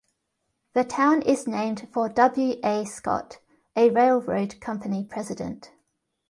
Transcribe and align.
The 0.73 0.83
town 0.83 1.21
is 1.21 1.45
named 1.45 1.87
for 1.93 2.09
W. 2.09 2.55
A. 2.63 2.85
Scott, 2.85 3.37
a 3.75 3.91
railroad 3.91 4.59
company 4.59 5.03
president. 5.05 5.73